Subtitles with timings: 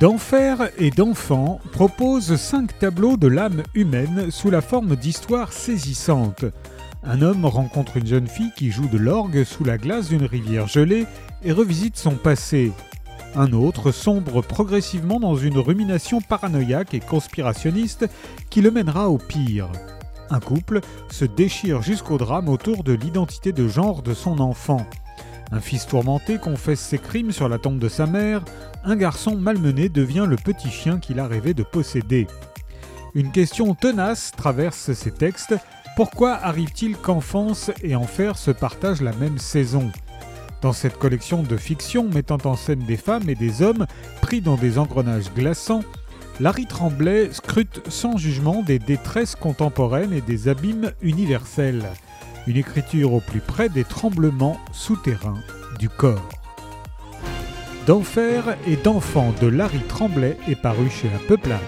[0.00, 6.46] D'enfer et d'enfant propose cinq tableaux de l'âme humaine sous la forme d'histoires saisissantes.
[7.04, 10.68] Un homme rencontre une jeune fille qui joue de l'orgue sous la glace d'une rivière
[10.68, 11.04] gelée
[11.44, 12.72] et revisite son passé.
[13.34, 18.08] Un autre sombre progressivement dans une rumination paranoïaque et conspirationniste
[18.48, 19.68] qui le mènera au pire.
[20.30, 24.86] Un couple se déchire jusqu'au drame autour de l'identité de genre de son enfant.
[25.52, 28.44] Un fils tourmenté confesse ses crimes sur la tombe de sa mère,
[28.84, 32.28] un garçon malmené devient le petit chien qu'il a rêvé de posséder.
[33.14, 35.56] Une question tenace traverse ces textes.
[35.96, 39.90] Pourquoi arrive-t-il qu'enfance et enfer se partagent la même saison?
[40.62, 43.86] Dans cette collection de fiction mettant en scène des femmes et des hommes
[44.20, 45.82] pris dans des engrenages glaçants,
[46.38, 51.84] Larry Tremblay scrute sans jugement des détresses contemporaines et des abîmes universels.
[52.46, 55.42] Une écriture au plus près des tremblements souterrains
[55.78, 56.28] du corps.
[57.86, 61.60] D'enfer et d'enfant de Larry Tremblay est paru chez la Peuplade.